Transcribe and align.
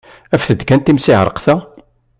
Afet-d 0.35 0.61
kan 0.67 0.79
timseɛṛeqt-a! 0.81 1.55